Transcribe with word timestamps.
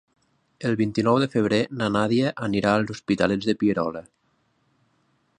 El 0.67 0.75
vint-i-nou 0.77 1.17
de 1.23 1.27
febrer 1.33 1.59
na 1.81 1.89
Nàdia 1.95 2.31
anirà 2.47 2.71
als 2.79 2.93
Hostalets 2.95 3.49
de 3.51 3.55
Pierola. 3.65 4.01